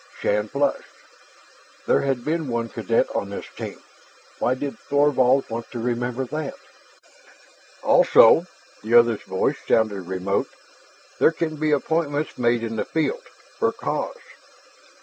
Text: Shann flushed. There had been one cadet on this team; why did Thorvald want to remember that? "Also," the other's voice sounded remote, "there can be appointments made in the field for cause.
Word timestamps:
Shann 0.19 0.47
flushed. 0.47 0.81
There 1.85 2.01
had 2.01 2.25
been 2.25 2.47
one 2.47 2.69
cadet 2.69 3.05
on 3.15 3.29
this 3.29 3.45
team; 3.55 3.83
why 4.39 4.55
did 4.55 4.79
Thorvald 4.79 5.47
want 5.47 5.69
to 5.69 5.79
remember 5.79 6.25
that? 6.25 6.55
"Also," 7.83 8.47
the 8.81 8.95
other's 8.95 9.21
voice 9.21 9.57
sounded 9.67 10.01
remote, 10.07 10.49
"there 11.19 11.31
can 11.31 11.55
be 11.55 11.69
appointments 11.69 12.35
made 12.35 12.63
in 12.63 12.77
the 12.77 12.83
field 12.85 13.25
for 13.59 13.71
cause. 13.71 14.17